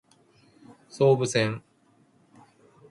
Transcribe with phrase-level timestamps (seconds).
[0.89, 1.61] 総武線